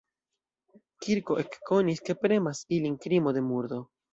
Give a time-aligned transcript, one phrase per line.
[1.07, 3.83] Kirko ekkonis, ke premas ilin krimo de murdo.